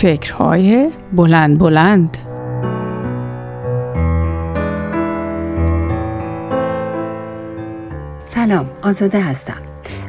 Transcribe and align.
فکرهای 0.00 0.90
بلند 1.12 1.58
بلند. 1.58 2.18
سلام 8.24 8.70
آزاده 8.82 9.20
هستم. 9.20 9.62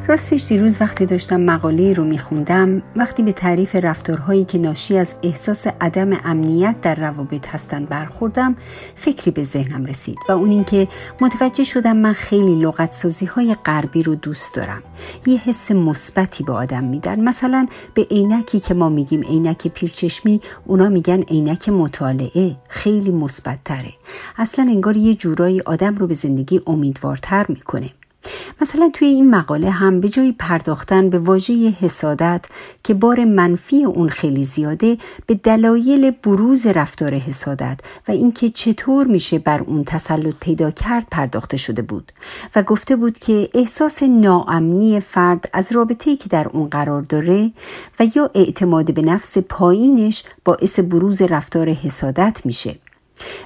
راستش 0.08 0.48
دیروز 0.48 0.82
وقتی 0.82 1.06
داشتم 1.06 1.42
مقاله 1.42 1.94
رو 1.94 2.04
میخوندم 2.04 2.82
وقتی 2.96 3.24
به 3.24 3.32
تعریف 3.32 3.76
رفتارهایی 3.76 4.46
که 4.46 4.58
ناشی 4.58 4.98
از 4.98 5.16
احساس 5.24 5.68
عدم 5.82 6.10
امنیت 6.26 6.82
در 6.82 6.96
روابط 6.96 7.48
هستند 7.48 7.90
برخوردم 7.90 8.56
فکری 8.96 9.32
به 9.32 9.44
ذهنم 9.44 9.86
رسید 9.86 10.18
و 10.30 10.32
اون 10.32 10.52
اینکه 10.52 10.88
متوجه 11.22 11.64
شدم 11.64 11.98
من 11.98 12.14
خیلی 12.14 12.56
لغت 12.56 12.94
سازی 12.94 13.26
های 13.26 13.56
غربی 13.66 14.04
رو 14.04 14.16
دوست 14.16 14.56
دارم. 14.56 14.84
یه 15.26 15.38
حس 15.38 15.72
مثبتی 15.72 16.44
به 16.44 16.54
آدم 16.54 16.84
میدن. 16.84 17.20
مثلا 17.20 17.68
به 17.94 18.08
عینکی 18.12 18.60
که 18.60 18.74
ما 18.74 18.90
میگیم 18.90 19.22
عینک 19.22 19.68
پیرچشمی 19.68 20.42
اونا 20.66 20.90
میگن 20.90 21.22
عینک 21.22 21.70
مطالعه. 21.70 22.56
خیلی 22.70 23.12
مثبت 23.12 23.60
تره 23.66 23.94
اصلا 24.38 24.66
انگار 24.66 24.98
یه 24.98 25.14
جورایی 25.14 25.62
آدم 25.62 25.96
رو 25.96 26.08
به 26.08 26.14
زندگی 26.14 26.62
امیدوارتر 26.68 27.46
می‌کنه. 27.50 27.90
مثلا 28.62 28.90
توی 28.94 29.08
این 29.08 29.30
مقاله 29.30 29.70
هم 29.70 30.02
به 30.02 30.10
جای 30.10 30.32
پرداختن 30.32 31.10
به 31.10 31.20
واژه 31.20 31.70
حسادت 31.70 32.46
که 32.84 32.94
بار 32.94 33.26
منفی 33.26 33.84
اون 33.84 34.10
خیلی 34.10 34.44
زیاده 34.44 34.98
به 35.26 35.36
دلایل 35.36 36.12
بروز 36.12 36.66
رفتار 36.66 37.14
حسادت 37.14 37.80
و 38.08 38.12
اینکه 38.12 38.50
چطور 38.50 39.08
میشه 39.08 39.40
بر 39.40 39.62
اون 39.62 39.84
تسلط 39.84 40.36
پیدا 40.40 40.72
کرد 40.72 41.08
پرداخته 41.12 41.58
شده 41.58 41.82
بود. 41.82 42.12
و 42.56 42.64
گفته 42.64 42.96
بود 42.96 43.18
که 43.18 43.50
احساس 43.54 44.04
ناامنی 44.04 45.00
فرد 45.00 45.50
از 45.54 45.72
رابطه‌ای 45.72 46.18
که 46.18 46.30
در 46.30 46.48
اون 46.48 46.68
قرار 46.68 47.02
داره 47.02 47.52
و 48.00 48.08
یا 48.16 48.32
اعتماد 48.36 48.94
به 48.94 49.02
نفس 49.02 49.38
پایینش 49.38 50.24
باعث 50.46 50.80
بروز 50.80 51.22
رفتار 51.22 51.70
حسادت 51.70 52.42
میشه. 52.46 52.76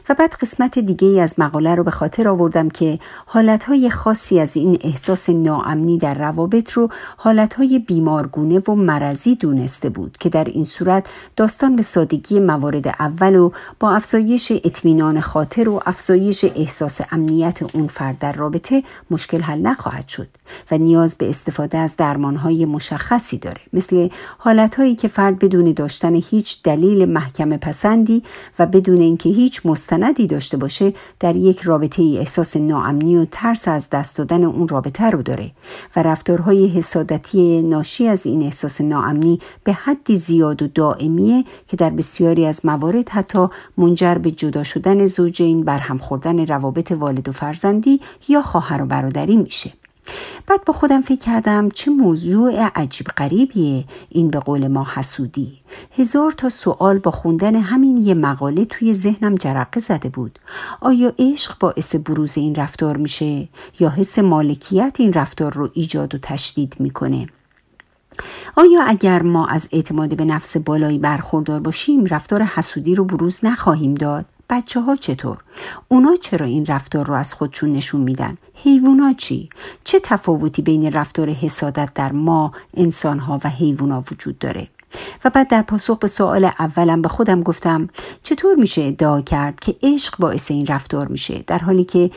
و 0.09 0.14
بعد 0.14 0.33
قسمت 0.33 0.80
دیگه 0.80 1.08
ای 1.08 1.19
از 1.19 1.39
مقاله 1.39 1.75
رو 1.75 1.83
به 1.83 1.91
خاطر 1.91 2.27
آوردم 2.27 2.69
که 2.69 3.00
حالتهای 3.25 3.89
خاصی 3.89 4.39
از 4.39 4.58
این 4.58 4.78
احساس 4.81 5.30
ناامنی 5.30 5.97
در 5.97 6.13
روابط 6.13 6.72
رو 6.72 6.89
حالتهای 7.17 7.80
بیمارگونه 7.80 8.59
و 8.59 8.75
مرضی 8.75 9.36
دونسته 9.36 9.89
بود 9.89 10.17
که 10.19 10.30
در 10.30 10.44
این 10.44 10.63
صورت 10.63 11.09
داستان 11.36 11.75
به 11.75 11.81
سادگی 11.81 12.39
موارد 12.39 12.88
اول 12.88 13.36
و 13.36 13.52
با 13.80 13.91
افزایش 13.91 14.52
اطمینان 14.52 15.22
خاطر 15.22 15.69
و 15.69 15.81
افزایش 15.85 16.45
احساس 16.56 17.02
امنیت 17.11 17.75
اون 17.75 17.88
فرد 17.88 18.19
در 18.19 18.33
رابطه 18.33 18.83
مشکل 19.11 19.41
حل 19.41 19.61
نخواهد 19.61 20.08
شد 20.08 20.28
و 20.72 20.78
نیاز 20.78 21.16
به 21.16 21.30
استفاده 21.30 21.78
از 21.78 21.95
درمانهای 21.95 22.66
مشخصی 22.66 23.38
داره 23.38 23.61
مثل 23.73 24.09
حالتهایی 24.38 24.95
که 24.95 25.08
فرد 25.08 25.39
بدون 25.39 25.72
داشتن 25.73 26.16
هیچ 26.16 26.63
دلیل 26.63 27.06
محکم 27.06 27.58
پسندی 27.58 28.23
و 28.59 28.66
بدون 28.66 28.97
اینکه 28.97 29.30
هیچ 29.30 29.61
مستندی 29.66 30.28
داشته 30.28 30.58
باشه 30.58 30.94
در 31.20 31.36
یک 31.36 31.62
رابطه 31.62 32.02
ای 32.02 32.17
احساس 32.17 32.58
ناامنی 32.58 33.17
و 33.17 33.26
ترس 33.31 33.68
از 33.68 33.90
دست 33.90 34.18
دادن 34.18 34.44
اون 34.44 34.68
رابطه 34.68 35.09
رو 35.09 35.22
داره 35.22 35.52
و 35.95 36.03
رفتارهای 36.03 36.68
حسادتی 36.68 37.62
ناشی 37.62 38.08
از 38.08 38.26
این 38.26 38.44
احساس 38.44 38.81
ناامنی 38.81 39.40
به 39.64 39.73
حدی 39.73 40.16
زیاد 40.16 40.62
و 40.62 40.68
دائمیه 40.68 41.44
که 41.68 41.78
در 41.78 41.90
بسیاری 41.90 42.45
از 42.45 42.66
موارد 42.66 43.09
حتی 43.09 43.48
منجر 43.78 44.16
به 44.16 44.31
جدا 44.31 44.64
شدن 44.64 45.08
زوجین 45.08 45.64
برهم 45.64 45.98
خوردن 45.98 46.46
روابط 46.46 46.92
والد 46.92 47.30
و 47.30 47.31
فرزندی 47.31 48.02
یا 48.28 48.42
خواهر 48.42 48.81
و 48.81 48.86
برادری 48.86 49.38
میشه. 49.38 49.81
بعد 50.47 50.66
با 50.66 50.73
خودم 50.73 51.02
فکر 51.02 51.19
کردم 51.19 51.69
چه 51.69 51.91
موضوع 51.91 52.69
عجیب 52.75 53.07
غریبیه. 53.07 53.85
این 54.09 54.30
به 54.30 54.39
قول 54.39 54.67
ما 54.67 54.88
حسودی. 54.94 55.61
هزار 55.97 56.31
تا 56.31 56.49
سوال 56.49 56.99
با 56.99 57.11
خوندن 57.11 57.55
همین 57.55 57.97
یه 57.97 58.13
مقاله 58.13 58.66
توی 58.66 58.94
ذهنم 58.94 59.35
جرقه 59.35 59.79
زده 59.79 60.09
بود. 60.09 60.40
آیا 60.81 61.13
عشق 61.19 61.59
باعث 61.59 61.95
بروز 61.95 62.38
این 62.38 62.56
رفتار 62.56 62.97
میشه 62.97 63.47
یا 63.79 63.90
حس 63.90 64.19
مالکیت 64.19 64.95
این 65.00 65.13
رفتار 65.13 65.53
رو 65.53 65.69
ایجاد 65.73 66.16
و 66.16 66.17
تشدید 66.17 66.75
می‌کنه؟ 66.79 67.28
آیا 68.55 68.83
اگر 68.83 69.22
ما 69.22 69.47
از 69.47 69.67
اعتماد 69.72 70.17
به 70.17 70.25
نفس 70.25 70.57
بالایی 70.57 70.99
برخوردار 70.99 71.59
باشیم 71.59 72.05
رفتار 72.05 72.44
حسودی 72.44 72.95
رو 72.95 73.05
بروز 73.05 73.45
نخواهیم 73.45 73.94
داد 73.94 74.25
بچه 74.49 74.81
ها 74.81 74.95
چطور؟ 74.95 75.38
اونا 75.88 76.16
چرا 76.16 76.45
این 76.45 76.66
رفتار 76.66 77.05
رو 77.05 77.13
از 77.13 77.33
خودشون 77.33 77.73
نشون 77.73 78.01
میدن؟ 78.01 78.38
حیوونا 78.53 79.13
چی؟ 79.13 79.49
چه 79.83 79.99
تفاوتی 79.99 80.61
بین 80.61 80.91
رفتار 80.91 81.29
حسادت 81.29 81.89
در 81.95 82.11
ما 82.11 82.51
انسان 82.77 83.19
ها 83.19 83.39
و 83.44 83.49
حیوونا 83.49 84.03
وجود 84.11 84.39
داره؟ 84.39 84.67
و 85.25 85.29
بعد 85.29 85.47
در 85.47 85.62
پاسخ 85.62 85.97
به 85.97 86.07
سوال 86.07 86.46
اولم 86.59 87.02
به 87.02 87.09
خودم 87.09 87.44
گفتم 87.44 87.90
چطور 88.24 88.56
میشه 88.56 88.81
ادعا 88.81 89.22
کرد 89.22 89.59
که 89.59 89.75
عشق 89.84 90.18
باعث 90.19 90.52
این 90.52 90.68
رفتار 90.68 91.07
میشه؟ 91.07 91.44
در 91.47 91.57
حالی 91.57 91.84
که 91.84 92.12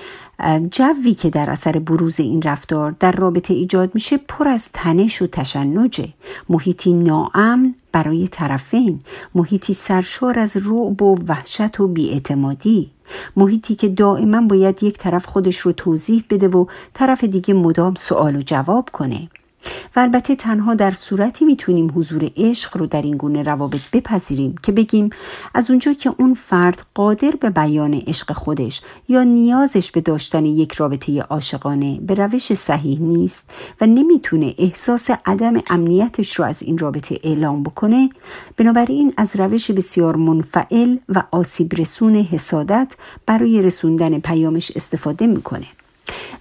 جوی 0.70 1.14
که 1.14 1.30
در 1.30 1.50
اثر 1.50 1.78
بروز 1.78 2.20
این 2.20 2.42
رفتار 2.42 2.94
در 3.00 3.12
رابطه 3.12 3.54
ایجاد 3.54 3.94
میشه 3.94 4.16
پر 4.16 4.48
از 4.48 4.68
تنش 4.72 5.22
و 5.22 5.26
تشنجه. 5.26 6.08
محیطی 6.48 6.92
ناامن 6.92 7.74
برای 7.92 8.28
طرفین. 8.28 9.00
محیطی 9.34 9.72
سرشار 9.72 10.38
از 10.38 10.56
رعب 10.56 11.02
و 11.02 11.16
وحشت 11.28 11.80
و 11.80 11.88
بیاعتمادی. 11.88 12.90
محیطی 13.36 13.74
که 13.74 13.88
دائما 13.88 14.40
باید 14.40 14.82
یک 14.82 14.98
طرف 14.98 15.26
خودش 15.26 15.58
رو 15.58 15.72
توضیح 15.72 16.24
بده 16.30 16.48
و 16.48 16.66
طرف 16.94 17.24
دیگه 17.24 17.54
مدام 17.54 17.94
سوال 17.94 18.36
و 18.36 18.42
جواب 18.42 18.88
کنه. 18.92 19.28
و 19.96 20.00
البته 20.00 20.36
تنها 20.36 20.74
در 20.74 20.92
صورتی 20.92 21.44
می‌تونیم 21.44 21.92
حضور 21.94 22.30
عشق 22.36 22.76
رو 22.76 22.86
در 22.86 23.02
این 23.02 23.16
گونه 23.16 23.42
روابط 23.42 23.90
بپذیریم 23.92 24.54
که 24.62 24.72
بگیم 24.72 25.10
از 25.54 25.70
اونجا 25.70 25.92
که 25.92 26.14
اون 26.18 26.34
فرد 26.34 26.86
قادر 26.94 27.30
به 27.40 27.50
بیان 27.50 27.94
عشق 27.94 28.32
خودش 28.32 28.80
یا 29.08 29.22
نیازش 29.22 29.90
به 29.90 30.00
داشتن 30.00 30.46
یک 30.46 30.72
رابطه 30.72 31.20
عاشقانه 31.20 32.00
به 32.00 32.14
روش 32.14 32.54
صحیح 32.54 33.00
نیست 33.00 33.50
و 33.80 33.86
نمی‌تونه 33.86 34.54
احساس 34.58 35.10
عدم 35.26 35.62
امنیتش 35.70 36.34
رو 36.34 36.44
از 36.44 36.62
این 36.62 36.78
رابطه 36.78 37.18
اعلام 37.22 37.62
بکنه 37.62 38.10
بنابراین 38.56 39.14
از 39.16 39.36
روش 39.36 39.70
بسیار 39.70 40.16
منفعل 40.16 40.96
و 41.08 41.22
آسیب 41.30 41.74
رسون 41.74 42.14
حسادت 42.14 42.96
برای 43.26 43.62
رسوندن 43.62 44.18
پیامش 44.18 44.72
استفاده 44.76 45.26
می‌کنه. 45.26 45.66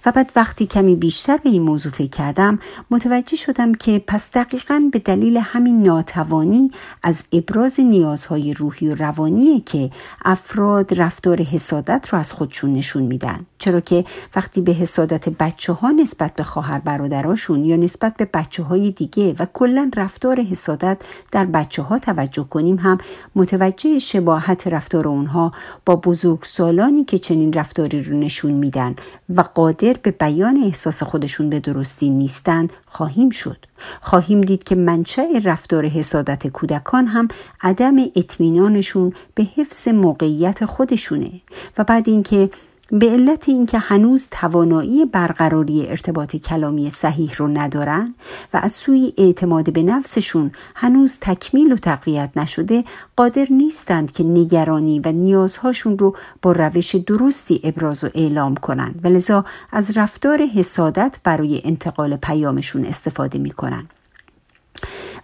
و 0.06 0.12
بعد 0.12 0.32
وقتی 0.36 0.66
کمی 0.66 0.96
بیشتر 0.96 1.36
به 1.36 1.50
این 1.50 1.62
موضوع 1.62 1.92
فکر 1.92 2.10
کردم 2.10 2.58
متوجه 2.90 3.36
شدم 3.36 3.74
که 3.74 4.04
پس 4.06 4.30
دقیقا 4.30 4.88
به 4.92 4.98
دلیل 4.98 5.36
همین 5.36 5.82
ناتوانی 5.82 6.70
از 7.02 7.24
ابراز 7.32 7.80
نیازهای 7.80 8.54
روحی 8.54 8.88
و 8.88 8.94
روانیه 8.94 9.60
که 9.60 9.90
افراد 10.24 11.00
رفتار 11.00 11.42
حسادت 11.42 12.08
رو 12.08 12.18
از 12.18 12.32
خودشون 12.32 12.72
نشون 12.72 13.02
میدن. 13.02 13.46
چرا 13.58 13.80
که 13.80 14.04
وقتی 14.36 14.60
به 14.60 14.72
حسادت 14.72 15.28
بچه 15.28 15.72
ها 15.72 15.90
نسبت 15.90 16.34
به 16.34 16.42
خواهر 16.42 16.78
برادراشون 16.78 17.64
یا 17.64 17.76
نسبت 17.76 18.16
به 18.16 18.28
بچه 18.34 18.62
های 18.62 18.90
دیگه 18.90 19.34
و 19.38 19.46
کلا 19.52 19.90
رفتار 19.96 20.40
حسادت 20.40 21.02
در 21.32 21.44
بچه 21.44 21.82
ها 21.82 21.98
توجه 21.98 22.44
کنیم 22.44 22.76
هم 22.76 22.98
متوجه 23.34 23.98
شباهت 23.98 24.66
رفتار 24.66 25.08
اونها 25.08 25.52
با 25.86 25.96
بزرگ 25.96 26.42
سالانی 26.42 27.04
که 27.04 27.18
چنین 27.18 27.52
رفتاری 27.52 28.02
رو 28.02 28.18
نشون 28.18 28.52
میدن 28.52 28.94
و 29.36 29.44
قادر 29.54 29.96
به 30.02 30.10
بیان 30.10 30.56
احساس 30.56 31.02
خودشون 31.02 31.50
به 31.50 31.60
درستی 31.60 32.10
نیستند 32.10 32.72
خواهیم 32.86 33.30
شد. 33.30 33.66
خواهیم 34.00 34.40
دید 34.40 34.64
که 34.64 34.74
منشأ 34.74 35.22
رفتار 35.44 35.86
حسادت 35.86 36.46
کودکان 36.46 37.06
هم 37.06 37.28
عدم 37.62 37.96
اطمینانشون 38.16 39.12
به 39.34 39.46
حفظ 39.56 39.88
موقعیت 39.88 40.64
خودشونه 40.64 41.30
و 41.78 41.84
بعد 41.84 42.08
اینکه 42.08 42.50
به 42.90 43.10
علت 43.10 43.48
اینکه 43.48 43.78
هنوز 43.78 44.28
توانایی 44.30 45.04
برقراری 45.04 45.86
ارتباط 45.86 46.36
کلامی 46.36 46.90
صحیح 46.90 47.34
رو 47.36 47.48
ندارن 47.48 48.14
و 48.54 48.60
از 48.62 48.72
سوی 48.72 49.12
اعتماد 49.18 49.72
به 49.72 49.82
نفسشون 49.82 50.52
هنوز 50.74 51.18
تکمیل 51.20 51.72
و 51.72 51.76
تقویت 51.76 52.30
نشده 52.36 52.84
قادر 53.16 53.46
نیستند 53.50 54.12
که 54.12 54.24
نگرانی 54.24 55.00
و 55.00 55.12
نیازهاشون 55.12 55.98
رو 55.98 56.16
با 56.42 56.52
روش 56.52 56.94
درستی 56.94 57.60
ابراز 57.64 58.04
و 58.04 58.08
اعلام 58.14 58.54
کنند 58.54 59.00
و 59.04 59.08
لذا 59.08 59.44
از 59.72 59.96
رفتار 59.96 60.42
حسادت 60.42 61.20
برای 61.24 61.62
انتقال 61.64 62.16
پیامشون 62.16 62.84
استفاده 62.84 63.38
می‌کنن. 63.38 63.88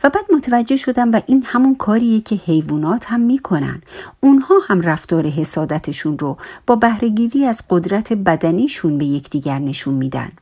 و 0.05 0.11
بعد 0.11 0.25
متوجه 0.37 0.77
شدم 0.77 1.13
و 1.13 1.21
این 1.27 1.43
همون 1.47 1.75
کاریه 1.75 2.21
که 2.21 2.35
حیوانات 2.35 3.05
هم 3.07 3.21
می‌کنن. 3.21 3.83
اونها 4.21 4.55
هم 4.67 4.81
رفتار 4.81 5.27
حسادتشون 5.27 6.19
رو 6.19 6.37
با 6.67 6.77
بهرهگیری 6.77 7.45
از 7.45 7.63
قدرت 7.71 8.13
بدنیشون 8.13 8.99
به 8.99 9.05
یکدیگر 9.05 9.59
نشون 9.59 9.95
میدن. 9.95 10.33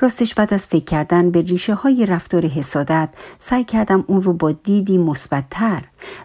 راستش 0.00 0.34
بعد 0.34 0.54
از 0.54 0.66
فکر 0.66 0.84
کردن 0.84 1.30
به 1.30 1.42
ریشه 1.42 1.74
های 1.74 2.06
رفتار 2.06 2.46
حسادت 2.46 3.08
سعی 3.38 3.64
کردم 3.64 4.04
اون 4.06 4.22
رو 4.22 4.32
با 4.32 4.52
دیدی 4.52 4.98
مثبتتر 4.98 5.82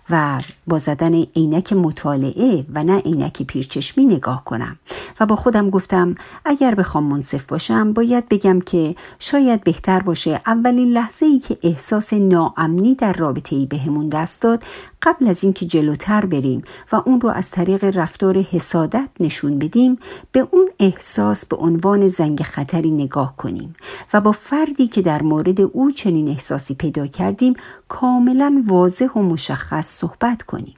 و 0.09 0.39
با 0.67 0.77
زدن 0.77 1.13
عینک 1.13 1.73
مطالعه 1.73 2.65
و 2.73 2.83
نه 2.83 2.99
عینک 2.99 3.43
پیرچشمی 3.43 4.05
نگاه 4.05 4.43
کنم. 4.43 4.79
و 5.19 5.25
با 5.25 5.35
خودم 5.35 5.69
گفتم 5.69 6.15
اگر 6.45 6.75
بخوام 6.75 7.03
منصف 7.03 7.43
باشم 7.43 7.93
باید 7.93 8.29
بگم 8.29 8.61
که 8.61 8.95
شاید 9.19 9.63
بهتر 9.63 9.99
باشه 9.99 10.41
اولین 10.45 10.87
لحظه 10.87 11.25
ای 11.25 11.39
که 11.39 11.57
احساس 11.63 12.13
ناامنی 12.13 12.95
در 12.95 13.13
رابطه 13.13 13.55
ای 13.55 13.65
بهمون 13.65 14.09
دست 14.09 14.41
داد 14.41 14.63
قبل 15.01 15.27
از 15.27 15.43
اینکه 15.43 15.65
جلوتر 15.65 16.25
بریم 16.25 16.63
و 16.91 17.01
اون 17.05 17.21
رو 17.21 17.29
از 17.29 17.51
طریق 17.51 17.97
رفتار 17.97 18.37
حسادت 18.37 19.09
نشون 19.19 19.59
بدیم 19.59 19.99
به 20.31 20.47
اون 20.51 20.69
احساس 20.79 21.45
به 21.45 21.55
عنوان 21.55 22.07
زنگ 22.07 22.41
خطری 22.41 22.91
نگاه 22.91 23.35
کنیم 23.37 23.75
و 24.13 24.21
با 24.21 24.31
فردی 24.31 24.87
که 24.87 25.01
در 25.01 25.23
مورد 25.23 25.61
او 25.61 25.91
چنین 25.91 26.27
احساسی 26.27 26.75
پیدا 26.75 27.07
کردیم 27.07 27.53
کاملا 27.91 28.63
واضح 28.67 29.09
و 29.15 29.21
مشخص 29.21 29.87
صحبت 29.87 30.43
کنیم. 30.43 30.75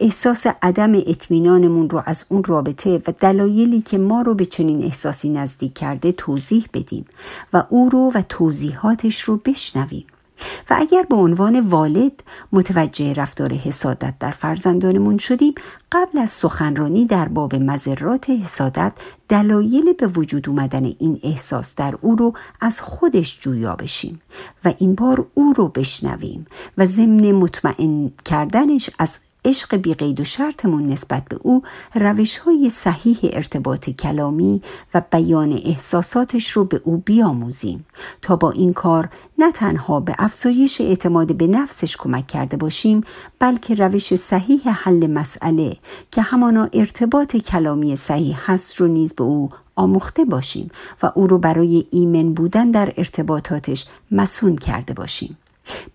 احساس 0.00 0.46
عدم 0.62 0.92
اطمینانمون 0.94 1.90
رو 1.90 2.02
از 2.06 2.24
اون 2.28 2.44
رابطه 2.44 3.02
و 3.06 3.12
دلایلی 3.20 3.80
که 3.80 3.98
ما 3.98 4.22
رو 4.22 4.34
به 4.34 4.44
چنین 4.44 4.82
احساسی 4.82 5.28
نزدیک 5.28 5.74
کرده 5.74 6.12
توضیح 6.12 6.68
بدیم 6.74 7.04
و 7.52 7.64
او 7.68 7.88
رو 7.88 8.12
و 8.14 8.22
توضیحاتش 8.28 9.20
رو 9.20 9.36
بشنویم. 9.36 10.06
و 10.70 10.76
اگر 10.78 11.02
به 11.02 11.16
عنوان 11.16 11.60
والد 11.60 12.22
متوجه 12.52 13.12
رفتار 13.12 13.54
حسادت 13.54 14.14
در 14.20 14.30
فرزندانمون 14.30 15.18
شدیم 15.18 15.54
قبل 15.92 16.18
از 16.18 16.30
سخنرانی 16.30 17.06
در 17.06 17.28
باب 17.28 17.54
مذرات 17.54 18.30
حسادت 18.30 18.92
دلایل 19.28 19.92
به 19.92 20.06
وجود 20.06 20.48
اومدن 20.48 20.84
این 20.84 21.20
احساس 21.22 21.74
در 21.74 21.94
او 22.00 22.16
رو 22.16 22.32
از 22.60 22.80
خودش 22.80 23.38
جویا 23.40 23.76
بشیم 23.76 24.20
و 24.64 24.72
این 24.78 24.94
بار 24.94 25.26
او 25.34 25.52
رو 25.56 25.68
بشنویم 25.68 26.46
و 26.78 26.86
ضمن 26.86 27.32
مطمئن 27.32 28.10
کردنش 28.24 28.90
از 28.98 29.18
عشق 29.44 29.76
بیقید 29.76 30.20
و 30.20 30.24
شرطمون 30.24 30.86
نسبت 30.86 31.24
به 31.24 31.38
او 31.42 31.62
روش 31.94 32.38
های 32.38 32.70
صحیح 32.70 33.18
ارتباط 33.22 33.90
کلامی 33.90 34.62
و 34.94 35.02
بیان 35.12 35.60
احساساتش 35.64 36.50
رو 36.50 36.64
به 36.64 36.80
او 36.84 36.96
بیاموزیم 36.96 37.86
تا 38.22 38.36
با 38.36 38.50
این 38.50 38.72
کار 38.72 39.08
نه 39.38 39.52
تنها 39.52 40.00
به 40.00 40.14
افزایش 40.18 40.80
اعتماد 40.80 41.36
به 41.36 41.46
نفسش 41.46 41.96
کمک 41.96 42.26
کرده 42.26 42.56
باشیم 42.56 43.04
بلکه 43.38 43.74
روش 43.74 44.14
صحیح 44.14 44.68
حل 44.68 45.06
مسئله 45.06 45.76
که 46.10 46.22
همانا 46.22 46.68
ارتباط 46.72 47.36
کلامی 47.36 47.96
صحیح 47.96 48.36
هست 48.52 48.76
رو 48.76 48.88
نیز 48.88 49.14
به 49.14 49.24
او 49.24 49.50
آموخته 49.76 50.24
باشیم 50.24 50.70
و 51.02 51.12
او 51.14 51.26
رو 51.26 51.38
برای 51.38 51.86
ایمن 51.90 52.32
بودن 52.32 52.70
در 52.70 52.92
ارتباطاتش 52.96 53.86
مسون 54.10 54.56
کرده 54.56 54.94
باشیم. 54.94 55.38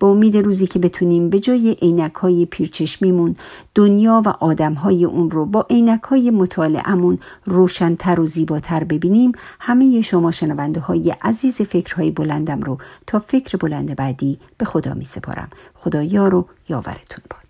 با 0.00 0.08
امید 0.08 0.36
روزی 0.36 0.66
که 0.66 0.78
بتونیم 0.78 1.30
به 1.30 1.40
جای 1.40 1.76
عینک 1.82 2.14
های 2.14 2.46
پیرچشمیمون 2.46 3.36
دنیا 3.74 4.22
و 4.24 4.28
آدم 4.28 4.74
های 4.74 5.04
اون 5.04 5.30
رو 5.30 5.46
با 5.46 5.66
عینک 5.70 6.02
های 6.02 6.30
مطالعمون 6.30 7.18
روشنتر 7.44 8.20
و 8.20 8.26
زیباتر 8.26 8.84
ببینیم 8.84 9.32
همه 9.60 10.00
شما 10.00 10.30
شنونده 10.30 10.80
های 10.80 11.14
عزیز 11.22 11.62
فکرهای 11.62 12.10
بلندم 12.10 12.60
رو 12.60 12.78
تا 13.06 13.18
فکر 13.18 13.56
بلند 13.56 13.96
بعدی 13.96 14.38
به 14.58 14.64
خدا 14.64 14.94
می 14.94 15.04
سپارم 15.04 15.48
خدا 15.74 16.02
یار 16.02 16.34
و 16.34 16.46
یاورتون 16.68 17.24
باد 17.30 17.45